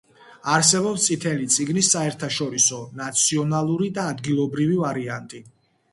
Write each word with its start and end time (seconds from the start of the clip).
არსებობს 0.53 1.03
წითელი 1.09 1.45
წიგნის 1.57 1.91
საერთაშორისო, 1.95 2.81
ნაციონალური 3.03 3.93
და 3.99 4.07
ადგილობრივი 4.17 4.83
ვარიანტი. 4.85 5.45